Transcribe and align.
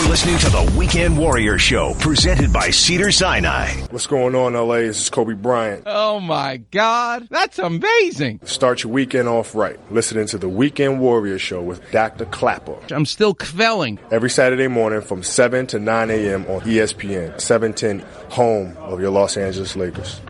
You're 0.00 0.08
listening 0.08 0.38
to 0.38 0.48
the 0.48 0.74
Weekend 0.78 1.18
Warrior 1.18 1.58
Show, 1.58 1.92
presented 1.98 2.50
by 2.54 2.70
Cedar 2.70 3.12
Sinai. 3.12 3.68
What's 3.90 4.06
going 4.06 4.34
on, 4.34 4.54
LA? 4.54 4.76
This 4.76 5.02
is 5.02 5.10
Kobe 5.10 5.34
Bryant. 5.34 5.82
Oh 5.84 6.18
my 6.18 6.56
God, 6.56 7.28
that's 7.30 7.58
amazing. 7.58 8.40
Start 8.44 8.82
your 8.82 8.94
weekend 8.94 9.28
off 9.28 9.54
right. 9.54 9.78
Listening 9.92 10.26
to 10.28 10.38
the 10.38 10.48
Weekend 10.48 11.00
Warrior 11.00 11.38
Show 11.38 11.60
with 11.60 11.82
Dr. 11.92 12.24
Klapper. 12.24 12.78
I'm 12.90 13.04
still 13.04 13.34
quelling. 13.34 13.98
Every 14.10 14.30
Saturday 14.30 14.68
morning 14.68 15.02
from 15.02 15.22
7 15.22 15.66
to 15.66 15.78
9 15.78 16.10
a.m. 16.10 16.46
on 16.46 16.62
ESPN, 16.62 17.38
710, 17.38 18.00
home 18.30 18.74
of 18.78 19.02
your 19.02 19.10
Los 19.10 19.36
Angeles 19.36 19.76
Lakers. 19.76 20.22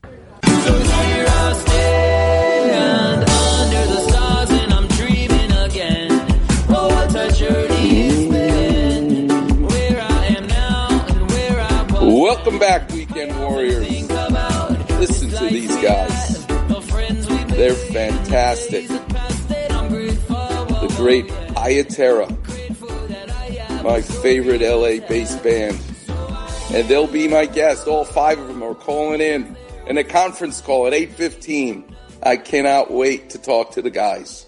Back, 12.60 12.92
Weekend 12.92 13.36
Warriors. 13.40 13.88
Listen 15.00 15.30
to 15.30 15.48
these 15.48 15.74
guys. 15.76 16.46
They're 17.56 17.74
fantastic. 17.74 18.86
The 18.86 20.94
great 20.98 21.26
Ayatera, 21.56 22.28
my 23.82 24.02
favorite 24.02 24.60
LA 24.60 25.06
based 25.08 25.42
band. 25.42 25.80
And 26.74 26.86
they'll 26.86 27.06
be 27.06 27.28
my 27.28 27.46
guest. 27.46 27.88
All 27.88 28.04
five 28.04 28.38
of 28.38 28.46
them 28.46 28.62
are 28.62 28.74
calling 28.74 29.22
in 29.22 29.56
in 29.86 29.96
a 29.96 30.04
conference 30.04 30.60
call 30.60 30.86
at 30.86 30.92
8.15. 30.92 31.94
I 32.22 32.36
cannot 32.36 32.90
wait 32.90 33.30
to 33.30 33.38
talk 33.38 33.72
to 33.72 33.82
the 33.82 33.90
guys. 33.90 34.44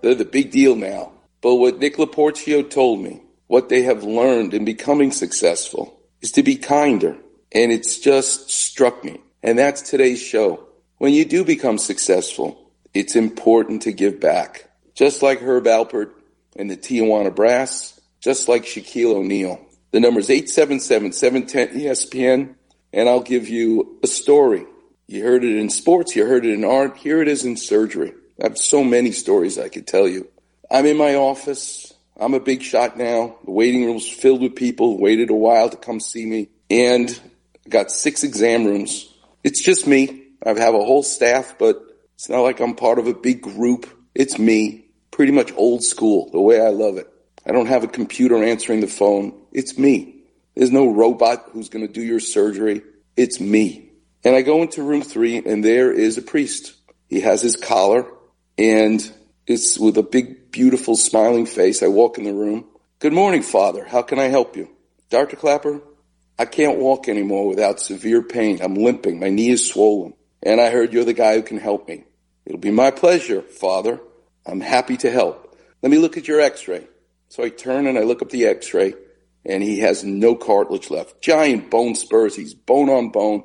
They're 0.00 0.16
the 0.16 0.24
big 0.24 0.50
deal 0.50 0.74
now. 0.74 1.12
But 1.40 1.54
what 1.54 1.78
Nick 1.78 1.98
Laportio 1.98 2.68
told 2.68 3.00
me, 3.00 3.22
what 3.46 3.68
they 3.68 3.82
have 3.82 4.02
learned 4.02 4.54
in 4.54 4.64
becoming 4.64 5.12
successful, 5.12 6.01
is 6.22 6.32
to 6.32 6.42
be 6.42 6.56
kinder. 6.56 7.18
And 7.52 7.70
it's 7.70 7.98
just 7.98 8.50
struck 8.50 9.04
me. 9.04 9.20
And 9.42 9.58
that's 9.58 9.82
today's 9.82 10.22
show. 10.22 10.66
When 10.98 11.12
you 11.12 11.24
do 11.24 11.44
become 11.44 11.78
successful, 11.78 12.70
it's 12.94 13.16
important 13.16 13.82
to 13.82 13.92
give 13.92 14.20
back. 14.20 14.70
Just 14.94 15.22
like 15.22 15.40
Herb 15.40 15.64
Alpert 15.64 16.12
and 16.56 16.70
the 16.70 16.76
Tijuana 16.76 17.34
Brass, 17.34 18.00
just 18.20 18.46
like 18.48 18.64
Shaquille 18.64 19.16
O'Neal. 19.16 19.58
The 19.90 19.98
number 20.00 20.20
is 20.20 20.28
877-710-ESPN, 20.28 22.54
and 22.92 23.08
I'll 23.08 23.20
give 23.20 23.48
you 23.48 23.98
a 24.02 24.06
story. 24.06 24.66
You 25.06 25.24
heard 25.24 25.44
it 25.44 25.56
in 25.56 25.68
sports, 25.68 26.16
you 26.16 26.24
heard 26.24 26.46
it 26.46 26.54
in 26.54 26.64
art, 26.64 26.96
here 26.96 27.20
it 27.20 27.28
is 27.28 27.44
in 27.44 27.56
surgery. 27.56 28.14
I 28.40 28.44
have 28.44 28.56
so 28.56 28.84
many 28.84 29.12
stories 29.12 29.58
I 29.58 29.68
could 29.68 29.86
tell 29.86 30.08
you. 30.08 30.28
I'm 30.70 30.86
in 30.86 30.96
my 30.96 31.16
office. 31.16 31.91
I'm 32.18 32.34
a 32.34 32.40
big 32.40 32.62
shot 32.62 32.96
now. 32.96 33.36
The 33.44 33.50
waiting 33.50 33.84
room's 33.84 34.08
filled 34.08 34.42
with 34.42 34.54
people, 34.54 34.96
who 34.96 35.02
waited 35.02 35.30
a 35.30 35.34
while 35.34 35.70
to 35.70 35.76
come 35.76 36.00
see 36.00 36.26
me, 36.26 36.48
and 36.70 37.18
got 37.68 37.90
six 37.90 38.22
exam 38.22 38.64
rooms. 38.64 39.12
It's 39.44 39.62
just 39.62 39.86
me. 39.86 40.28
I 40.44 40.48
have 40.50 40.74
a 40.74 40.84
whole 40.84 41.02
staff, 41.02 41.56
but 41.58 41.80
it's 42.14 42.28
not 42.28 42.40
like 42.40 42.60
I'm 42.60 42.74
part 42.74 42.98
of 42.98 43.06
a 43.06 43.14
big 43.14 43.42
group. 43.42 43.86
It's 44.14 44.38
me. 44.38 44.86
Pretty 45.10 45.32
much 45.32 45.52
old 45.56 45.82
school, 45.82 46.30
the 46.30 46.40
way 46.40 46.60
I 46.60 46.68
love 46.68 46.96
it. 46.96 47.08
I 47.46 47.52
don't 47.52 47.66
have 47.66 47.84
a 47.84 47.88
computer 47.88 48.42
answering 48.42 48.80
the 48.80 48.86
phone. 48.86 49.34
It's 49.52 49.78
me. 49.78 50.22
There's 50.54 50.70
no 50.70 50.92
robot 50.92 51.50
who's 51.52 51.68
going 51.68 51.86
to 51.86 51.92
do 51.92 52.02
your 52.02 52.20
surgery. 52.20 52.82
It's 53.16 53.40
me. 53.40 53.90
And 54.24 54.36
I 54.36 54.42
go 54.42 54.62
into 54.62 54.82
room 54.82 55.02
three 55.02 55.38
and 55.38 55.64
there 55.64 55.92
is 55.92 56.18
a 56.18 56.22
priest. 56.22 56.74
He 57.08 57.20
has 57.20 57.42
his 57.42 57.56
collar 57.56 58.06
and 58.56 59.12
it's 59.46 59.78
with 59.78 59.96
a 59.98 60.02
big, 60.02 60.50
beautiful 60.50 60.96
smiling 60.96 61.46
face. 61.46 61.82
I 61.82 61.88
walk 61.88 62.18
in 62.18 62.24
the 62.24 62.32
room. 62.32 62.64
Good 63.00 63.12
morning, 63.12 63.42
father. 63.42 63.84
How 63.84 64.02
can 64.02 64.18
I 64.18 64.24
help 64.24 64.56
you? 64.56 64.68
Dr. 65.10 65.36
Klapper, 65.36 65.82
I 66.38 66.44
can't 66.44 66.78
walk 66.78 67.08
anymore 67.08 67.48
without 67.48 67.80
severe 67.80 68.22
pain. 68.22 68.60
I'm 68.62 68.74
limping. 68.74 69.18
My 69.18 69.28
knee 69.28 69.50
is 69.50 69.68
swollen. 69.68 70.14
And 70.42 70.60
I 70.60 70.70
heard 70.70 70.92
you're 70.92 71.04
the 71.04 71.12
guy 71.12 71.34
who 71.34 71.42
can 71.42 71.58
help 71.58 71.88
me. 71.88 72.04
It'll 72.46 72.58
be 72.58 72.70
my 72.70 72.90
pleasure, 72.90 73.42
father. 73.42 74.00
I'm 74.46 74.60
happy 74.60 74.96
to 74.98 75.10
help. 75.10 75.56
Let 75.82 75.90
me 75.90 75.98
look 75.98 76.16
at 76.16 76.28
your 76.28 76.40
x-ray. 76.40 76.86
So 77.28 77.42
I 77.42 77.48
turn 77.48 77.86
and 77.86 77.98
I 77.98 78.02
look 78.02 78.22
up 78.22 78.30
the 78.30 78.46
x-ray 78.46 78.94
and 79.44 79.62
he 79.62 79.80
has 79.80 80.04
no 80.04 80.34
cartilage 80.34 80.90
left. 80.90 81.20
Giant 81.20 81.70
bone 81.70 81.94
spurs. 81.94 82.36
He's 82.36 82.54
bone 82.54 82.88
on 82.88 83.10
bone. 83.10 83.44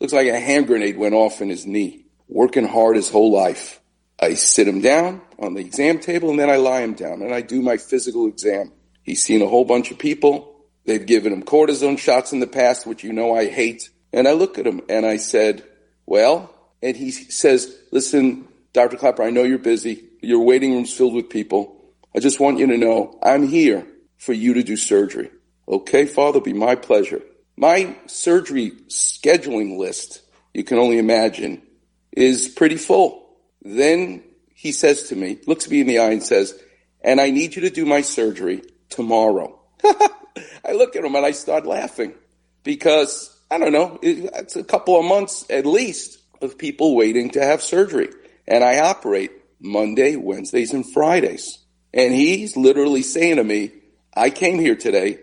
Looks 0.00 0.12
like 0.12 0.28
a 0.28 0.38
hand 0.38 0.66
grenade 0.66 0.96
went 0.96 1.14
off 1.14 1.40
in 1.40 1.48
his 1.48 1.66
knee. 1.66 2.04
Working 2.28 2.66
hard 2.66 2.96
his 2.96 3.10
whole 3.10 3.32
life. 3.32 3.80
I 4.20 4.34
sit 4.34 4.66
him 4.66 4.80
down 4.80 5.20
on 5.38 5.54
the 5.54 5.60
exam 5.60 6.00
table 6.00 6.30
and 6.30 6.38
then 6.38 6.50
I 6.50 6.56
lie 6.56 6.80
him 6.80 6.94
down 6.94 7.22
and 7.22 7.32
I 7.32 7.40
do 7.40 7.62
my 7.62 7.76
physical 7.76 8.26
exam. 8.26 8.72
He's 9.02 9.22
seen 9.22 9.42
a 9.42 9.46
whole 9.46 9.64
bunch 9.64 9.90
of 9.90 9.98
people. 9.98 10.56
They've 10.84 11.04
given 11.04 11.32
him 11.32 11.42
cortisone 11.42 11.98
shots 11.98 12.32
in 12.32 12.40
the 12.40 12.46
past, 12.46 12.86
which 12.86 13.04
you 13.04 13.12
know 13.12 13.34
I 13.34 13.48
hate. 13.48 13.90
And 14.12 14.26
I 14.26 14.32
look 14.32 14.58
at 14.58 14.66
him 14.66 14.80
and 14.88 15.06
I 15.06 15.18
said, 15.18 15.62
well, 16.06 16.52
and 16.82 16.96
he 16.96 17.10
says, 17.10 17.76
listen, 17.92 18.48
Dr. 18.72 18.96
Klapper, 18.96 19.22
I 19.22 19.30
know 19.30 19.44
you're 19.44 19.58
busy. 19.58 20.04
Your 20.20 20.44
waiting 20.44 20.72
room's 20.74 20.92
filled 20.92 21.14
with 21.14 21.30
people. 21.30 21.76
I 22.14 22.20
just 22.20 22.40
want 22.40 22.58
you 22.58 22.66
to 22.66 22.76
know 22.76 23.18
I'm 23.22 23.46
here 23.46 23.86
for 24.16 24.32
you 24.32 24.54
to 24.54 24.62
do 24.62 24.76
surgery. 24.76 25.30
Okay, 25.68 26.06
Father, 26.06 26.40
be 26.40 26.52
my 26.52 26.74
pleasure. 26.74 27.22
My 27.56 27.96
surgery 28.06 28.72
scheduling 28.88 29.78
list, 29.78 30.22
you 30.54 30.64
can 30.64 30.78
only 30.78 30.98
imagine, 30.98 31.62
is 32.12 32.48
pretty 32.48 32.76
full. 32.76 33.27
Then 33.68 34.22
he 34.54 34.72
says 34.72 35.04
to 35.08 35.16
me, 35.16 35.38
looks 35.46 35.68
me 35.68 35.82
in 35.82 35.86
the 35.86 35.98
eye 35.98 36.10
and 36.10 36.22
says, 36.22 36.58
and 37.02 37.20
I 37.20 37.30
need 37.30 37.54
you 37.54 37.62
to 37.62 37.70
do 37.70 37.84
my 37.84 38.00
surgery 38.00 38.62
tomorrow. 38.88 39.60
I 39.84 40.72
look 40.72 40.96
at 40.96 41.04
him 41.04 41.14
and 41.14 41.26
I 41.26 41.32
start 41.32 41.66
laughing 41.66 42.14
because 42.64 43.38
I 43.50 43.58
don't 43.58 43.72
know, 43.72 43.98
it's 44.02 44.56
a 44.56 44.64
couple 44.64 44.98
of 44.98 45.04
months 45.04 45.44
at 45.50 45.66
least 45.66 46.18
of 46.40 46.56
people 46.56 46.96
waiting 46.96 47.30
to 47.30 47.42
have 47.42 47.62
surgery. 47.62 48.08
And 48.46 48.64
I 48.64 48.80
operate 48.80 49.32
Monday, 49.60 50.16
Wednesdays, 50.16 50.72
and 50.72 50.90
Fridays. 50.90 51.58
And 51.92 52.14
he's 52.14 52.56
literally 52.56 53.02
saying 53.02 53.36
to 53.36 53.44
me, 53.44 53.72
I 54.14 54.30
came 54.30 54.58
here 54.58 54.76
today 54.76 55.18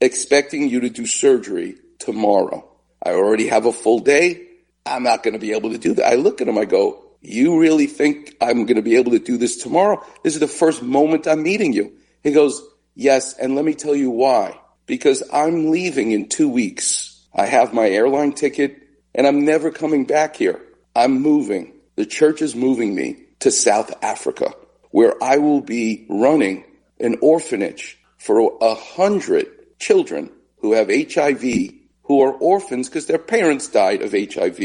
expecting 0.00 0.70
you 0.70 0.80
to 0.80 0.88
do 0.88 1.06
surgery 1.06 1.76
tomorrow. 1.98 2.66
I 3.04 3.10
already 3.10 3.48
have 3.48 3.66
a 3.66 3.72
full 3.72 3.98
day. 3.98 4.46
I'm 4.86 5.02
not 5.02 5.22
going 5.22 5.34
to 5.34 5.38
be 5.38 5.52
able 5.52 5.72
to 5.72 5.78
do 5.78 5.94
that. 5.94 6.06
I 6.06 6.14
look 6.14 6.40
at 6.40 6.48
him, 6.48 6.56
I 6.56 6.64
go, 6.64 7.09
you 7.20 7.58
really 7.58 7.86
think 7.86 8.36
I'm 8.40 8.64
going 8.64 8.76
to 8.76 8.82
be 8.82 8.96
able 8.96 9.12
to 9.12 9.18
do 9.18 9.36
this 9.36 9.58
tomorrow? 9.58 10.04
This 10.22 10.34
is 10.34 10.40
the 10.40 10.48
first 10.48 10.82
moment 10.82 11.26
I'm 11.26 11.42
meeting 11.42 11.72
you. 11.72 11.92
He 12.22 12.32
goes, 12.32 12.62
yes. 12.94 13.34
And 13.34 13.54
let 13.54 13.64
me 13.64 13.74
tell 13.74 13.94
you 13.94 14.10
why. 14.10 14.58
Because 14.86 15.22
I'm 15.32 15.70
leaving 15.70 16.12
in 16.12 16.28
two 16.28 16.48
weeks. 16.48 17.26
I 17.34 17.46
have 17.46 17.74
my 17.74 17.88
airline 17.88 18.32
ticket 18.32 18.76
and 19.14 19.26
I'm 19.26 19.44
never 19.44 19.70
coming 19.70 20.04
back 20.04 20.36
here. 20.36 20.60
I'm 20.96 21.20
moving. 21.20 21.74
The 21.96 22.06
church 22.06 22.42
is 22.42 22.56
moving 22.56 22.94
me 22.94 23.24
to 23.40 23.50
South 23.50 23.92
Africa 24.02 24.52
where 24.90 25.22
I 25.22 25.38
will 25.38 25.60
be 25.60 26.06
running 26.08 26.64
an 26.98 27.16
orphanage 27.20 27.98
for 28.16 28.58
a 28.60 28.74
hundred 28.74 29.46
children 29.78 30.30
who 30.58 30.72
have 30.72 30.88
HIV 30.88 31.42
who 32.04 32.22
are 32.22 32.32
orphans 32.32 32.88
because 32.88 33.06
their 33.06 33.18
parents 33.18 33.68
died 33.68 34.02
of 34.02 34.12
HIV. 34.12 34.58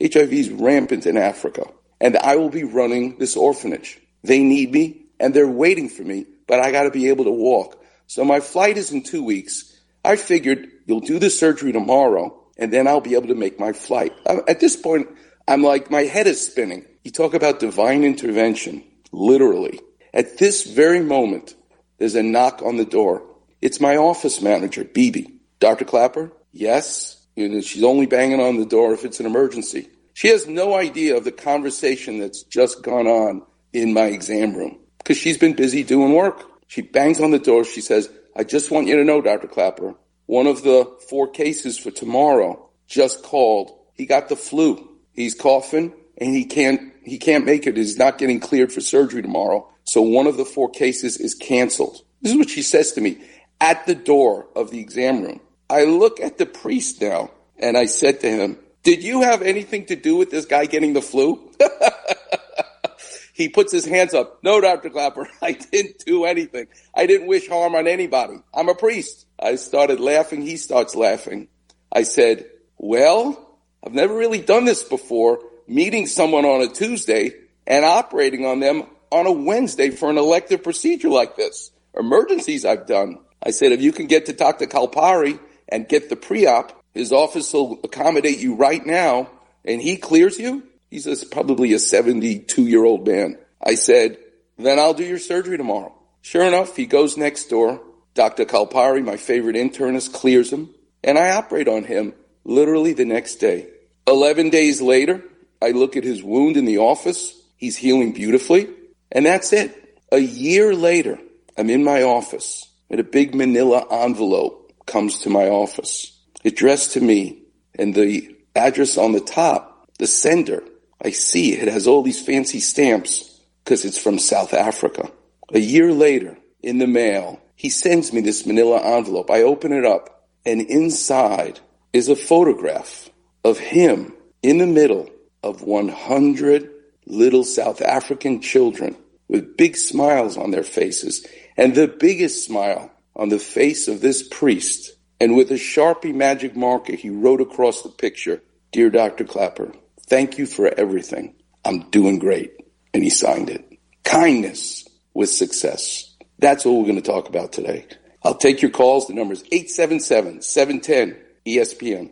HIV 0.00 0.32
is 0.32 0.50
rampant 0.50 1.06
in 1.06 1.16
Africa 1.16 1.64
and 2.00 2.16
I 2.16 2.36
will 2.36 2.50
be 2.50 2.64
running 2.64 3.18
this 3.18 3.36
orphanage. 3.36 4.00
They 4.22 4.42
need 4.42 4.72
me 4.72 5.02
and 5.20 5.34
they're 5.34 5.48
waiting 5.48 5.88
for 5.88 6.02
me, 6.02 6.26
but 6.46 6.60
I 6.60 6.70
got 6.70 6.84
to 6.84 6.90
be 6.90 7.08
able 7.08 7.24
to 7.24 7.30
walk. 7.30 7.82
So 8.06 8.24
my 8.24 8.40
flight 8.40 8.78
is 8.78 8.92
in 8.92 9.02
two 9.02 9.22
weeks. 9.22 9.76
I 10.04 10.16
figured 10.16 10.68
you'll 10.86 11.00
do 11.00 11.18
the 11.18 11.30
surgery 11.30 11.72
tomorrow 11.72 12.34
and 12.56 12.72
then 12.72 12.88
I'll 12.88 13.00
be 13.00 13.14
able 13.14 13.28
to 13.28 13.34
make 13.34 13.60
my 13.60 13.72
flight. 13.72 14.12
Uh, 14.26 14.40
at 14.48 14.60
this 14.60 14.76
point, 14.76 15.08
I'm 15.46 15.62
like, 15.62 15.90
my 15.90 16.02
head 16.02 16.26
is 16.26 16.44
spinning. 16.44 16.84
You 17.04 17.10
talk 17.10 17.34
about 17.34 17.60
divine 17.60 18.04
intervention, 18.04 18.84
literally. 19.12 19.80
At 20.12 20.38
this 20.38 20.64
very 20.64 21.00
moment, 21.00 21.54
there's 21.98 22.14
a 22.14 22.22
knock 22.22 22.62
on 22.62 22.76
the 22.76 22.84
door. 22.84 23.22
It's 23.60 23.80
my 23.80 23.96
office 23.96 24.40
manager, 24.42 24.84
Bibi. 24.84 25.40
Dr. 25.60 25.84
Klapper? 25.84 26.32
Yes. 26.52 27.16
Know, 27.36 27.60
she's 27.60 27.84
only 27.84 28.06
banging 28.06 28.40
on 28.40 28.58
the 28.58 28.66
door 28.66 28.92
if 28.94 29.04
it's 29.04 29.20
an 29.20 29.26
emergency. 29.26 29.88
She 30.18 30.26
has 30.30 30.48
no 30.48 30.74
idea 30.74 31.16
of 31.16 31.22
the 31.22 31.30
conversation 31.30 32.18
that's 32.18 32.42
just 32.42 32.82
gone 32.82 33.06
on 33.06 33.42
in 33.72 33.94
my 33.94 34.06
exam 34.06 34.52
room 34.52 34.80
because 34.98 35.16
she's 35.16 35.38
been 35.38 35.54
busy 35.54 35.84
doing 35.84 36.12
work. 36.12 36.42
She 36.66 36.82
bangs 36.82 37.20
on 37.20 37.30
the 37.30 37.38
door. 37.38 37.62
She 37.62 37.80
says, 37.80 38.10
I 38.34 38.42
just 38.42 38.72
want 38.72 38.88
you 38.88 38.96
to 38.96 39.04
know, 39.04 39.20
Dr. 39.20 39.46
Klapper, 39.46 39.94
one 40.26 40.48
of 40.48 40.64
the 40.64 40.92
four 41.08 41.28
cases 41.28 41.78
for 41.78 41.92
tomorrow 41.92 42.68
just 42.88 43.22
called. 43.22 43.70
He 43.94 44.06
got 44.06 44.28
the 44.28 44.34
flu. 44.34 44.88
He's 45.12 45.36
coughing 45.36 45.94
and 46.16 46.34
he 46.34 46.46
can't, 46.46 46.92
he 47.04 47.18
can't 47.18 47.46
make 47.46 47.68
it. 47.68 47.76
He's 47.76 47.96
not 47.96 48.18
getting 48.18 48.40
cleared 48.40 48.72
for 48.72 48.80
surgery 48.80 49.22
tomorrow. 49.22 49.70
So 49.84 50.02
one 50.02 50.26
of 50.26 50.36
the 50.36 50.44
four 50.44 50.68
cases 50.68 51.18
is 51.18 51.36
canceled. 51.36 52.02
This 52.22 52.32
is 52.32 52.38
what 52.38 52.50
she 52.50 52.62
says 52.62 52.90
to 52.94 53.00
me 53.00 53.22
at 53.60 53.86
the 53.86 53.94
door 53.94 54.48
of 54.56 54.72
the 54.72 54.80
exam 54.80 55.22
room. 55.22 55.40
I 55.70 55.84
look 55.84 56.18
at 56.18 56.38
the 56.38 56.46
priest 56.46 57.00
now 57.00 57.30
and 57.56 57.78
I 57.78 57.86
said 57.86 58.18
to 58.22 58.28
him, 58.28 58.58
did 58.82 59.02
you 59.02 59.22
have 59.22 59.42
anything 59.42 59.86
to 59.86 59.96
do 59.96 60.16
with 60.16 60.30
this 60.30 60.46
guy 60.46 60.66
getting 60.66 60.92
the 60.92 61.02
flu? 61.02 61.52
he 63.34 63.48
puts 63.48 63.72
his 63.72 63.84
hands 63.84 64.14
up. 64.14 64.42
No, 64.42 64.60
Dr. 64.60 64.90
Klapper, 64.90 65.28
I 65.42 65.52
didn't 65.52 66.04
do 66.04 66.24
anything. 66.24 66.68
I 66.94 67.06
didn't 67.06 67.26
wish 67.26 67.48
harm 67.48 67.74
on 67.74 67.86
anybody. 67.86 68.42
I'm 68.54 68.68
a 68.68 68.74
priest. 68.74 69.26
I 69.38 69.56
started 69.56 70.00
laughing. 70.00 70.42
He 70.42 70.56
starts 70.56 70.94
laughing. 70.94 71.48
I 71.92 72.02
said, 72.02 72.46
well, 72.76 73.58
I've 73.84 73.94
never 73.94 74.14
really 74.14 74.40
done 74.40 74.64
this 74.64 74.82
before, 74.82 75.40
meeting 75.66 76.06
someone 76.06 76.44
on 76.44 76.62
a 76.62 76.68
Tuesday 76.68 77.32
and 77.66 77.84
operating 77.84 78.44
on 78.44 78.60
them 78.60 78.84
on 79.10 79.26
a 79.26 79.32
Wednesday 79.32 79.90
for 79.90 80.10
an 80.10 80.18
elective 80.18 80.62
procedure 80.62 81.08
like 81.08 81.36
this. 81.36 81.70
Emergencies 81.94 82.64
I've 82.64 82.86
done. 82.86 83.18
I 83.42 83.50
said, 83.50 83.72
if 83.72 83.80
you 83.80 83.92
can 83.92 84.06
get 84.06 84.26
to 84.26 84.32
Dr. 84.32 84.66
Kalpari 84.66 85.38
and 85.68 85.88
get 85.88 86.08
the 86.08 86.16
pre-op, 86.16 86.77
his 86.94 87.12
office 87.12 87.52
will 87.52 87.78
accommodate 87.84 88.38
you 88.38 88.54
right 88.54 88.84
now 88.84 89.30
and 89.64 89.80
he 89.80 89.96
clears 89.96 90.38
you. 90.38 90.62
He's 90.90 91.06
a, 91.06 91.26
probably 91.26 91.72
a 91.74 91.78
72 91.78 92.66
year 92.66 92.84
old 92.84 93.06
man. 93.06 93.38
I 93.62 93.74
said, 93.74 94.18
then 94.56 94.78
I'll 94.78 94.94
do 94.94 95.04
your 95.04 95.18
surgery 95.18 95.56
tomorrow. 95.56 95.94
Sure 96.22 96.44
enough, 96.44 96.76
he 96.76 96.86
goes 96.86 97.16
next 97.16 97.46
door. 97.46 97.80
Dr. 98.14 98.44
Kalpari, 98.44 99.04
my 99.04 99.16
favorite 99.16 99.56
internist, 99.56 100.12
clears 100.12 100.52
him 100.52 100.74
and 101.04 101.18
I 101.18 101.30
operate 101.30 101.68
on 101.68 101.84
him 101.84 102.14
literally 102.44 102.94
the 102.94 103.04
next 103.04 103.36
day. 103.36 103.68
11 104.06 104.50
days 104.50 104.80
later, 104.80 105.22
I 105.62 105.70
look 105.70 105.96
at 105.96 106.04
his 106.04 106.22
wound 106.22 106.56
in 106.56 106.64
the 106.64 106.78
office. 106.78 107.34
He's 107.56 107.76
healing 107.76 108.12
beautifully. 108.12 108.68
And 109.12 109.26
that's 109.26 109.52
it. 109.52 110.00
A 110.10 110.18
year 110.18 110.74
later, 110.74 111.18
I'm 111.56 111.70
in 111.70 111.84
my 111.84 112.02
office 112.02 112.66
and 112.90 113.00
a 113.00 113.04
big 113.04 113.34
manila 113.34 113.86
envelope 113.90 114.72
comes 114.86 115.18
to 115.20 115.30
my 115.30 115.48
office 115.48 116.17
addressed 116.44 116.92
to 116.92 117.00
me 117.00 117.42
and 117.74 117.94
the 117.94 118.36
address 118.54 118.96
on 118.96 119.12
the 119.12 119.20
top, 119.20 119.88
the 119.98 120.06
sender. 120.06 120.62
I 121.02 121.10
see 121.10 121.54
it 121.54 121.68
has 121.68 121.86
all 121.86 122.02
these 122.02 122.24
fancy 122.24 122.60
stamps 122.60 123.40
because 123.64 123.84
it's 123.84 124.02
from 124.02 124.18
South 124.18 124.54
Africa. 124.54 125.10
A 125.52 125.58
year 125.58 125.92
later, 125.92 126.36
in 126.62 126.78
the 126.78 126.86
mail, 126.86 127.40
he 127.54 127.68
sends 127.68 128.12
me 128.12 128.20
this 128.20 128.46
manila 128.46 128.80
envelope. 128.80 129.30
I 129.30 129.42
open 129.42 129.72
it 129.72 129.84
up 129.84 130.26
and 130.44 130.60
inside 130.62 131.60
is 131.92 132.08
a 132.08 132.16
photograph 132.16 133.10
of 133.44 133.58
him 133.58 134.12
in 134.42 134.58
the 134.58 134.66
middle 134.66 135.10
of 135.42 135.62
100 135.62 136.70
little 137.06 137.44
South 137.44 137.80
African 137.80 138.40
children 138.40 138.96
with 139.28 139.56
big 139.56 139.76
smiles 139.76 140.36
on 140.36 140.50
their 140.50 140.62
faces. 140.62 141.26
And 141.56 141.74
the 141.74 141.88
biggest 141.88 142.44
smile 142.44 142.90
on 143.16 143.28
the 143.28 143.38
face 143.38 143.88
of 143.88 144.00
this 144.00 144.26
priest. 144.26 144.92
And 145.20 145.36
with 145.36 145.50
a 145.50 145.54
Sharpie 145.54 146.14
magic 146.14 146.54
marker, 146.56 146.94
he 146.94 147.10
wrote 147.10 147.40
across 147.40 147.82
the 147.82 147.88
picture, 147.88 148.42
Dear 148.70 148.90
Dr. 148.90 149.24
Klapper, 149.24 149.72
thank 150.06 150.38
you 150.38 150.46
for 150.46 150.68
everything. 150.68 151.34
I'm 151.64 151.90
doing 151.90 152.18
great. 152.18 152.52
And 152.94 153.02
he 153.02 153.10
signed 153.10 153.50
it. 153.50 153.64
Kindness 154.04 154.86
with 155.14 155.30
success. 155.30 156.14
That's 156.38 156.64
what 156.64 156.72
we're 156.72 156.84
going 156.84 156.96
to 156.96 157.02
talk 157.02 157.28
about 157.28 157.52
today. 157.52 157.86
I'll 158.22 158.36
take 158.36 158.62
your 158.62 158.70
calls. 158.70 159.06
The 159.06 159.14
number 159.14 159.34
is 159.34 159.42
877-710 159.44 161.16
ESPN. 161.46 162.10